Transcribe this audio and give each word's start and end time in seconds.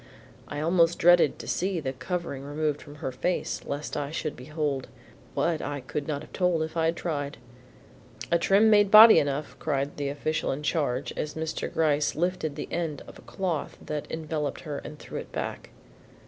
I 0.47 0.61
almost 0.61 0.97
dreaded 0.97 1.37
to 1.37 1.47
see 1.47 1.79
the 1.79 1.93
covering 1.93 2.41
removed 2.43 2.81
from 2.81 2.95
her 3.05 3.11
face 3.11 3.61
lest 3.65 3.95
I 3.95 4.09
should 4.09 4.35
behold, 4.35 4.87
what? 5.35 5.61
I 5.61 5.79
could 5.79 6.07
not 6.07 6.23
have 6.23 6.33
told 6.33 6.63
if 6.63 6.75
I 6.75 6.85
had 6.85 6.95
tried. 6.95 7.37
"A 8.31 8.39
trim 8.39 8.71
made 8.71 8.89
body 8.89 9.19
enough," 9.19 9.55
cried 9.59 9.97
the 9.97 10.09
official 10.09 10.51
in 10.51 10.63
charge 10.63 11.13
as 11.15 11.35
Mr. 11.35 11.71
Gryce 11.71 12.15
lifted 12.15 12.57
an 12.57 12.65
end 12.71 13.03
of 13.07 13.13
the 13.13 13.21
cloth 13.21 13.77
that 13.79 14.09
enveloped 14.11 14.61
her 14.61 14.79
and 14.79 14.97
threw 14.97 15.19
it 15.19 15.31
back. 15.31 15.69